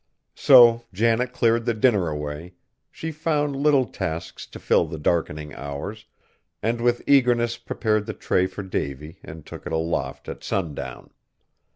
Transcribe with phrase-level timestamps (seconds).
[0.33, 2.55] So Janet cleared the dinner away;
[2.89, 6.07] she found little tasks to fill the darkening hours,
[6.63, 11.11] and with eagerness prepared the tray for Davy and took it aloft at sundown.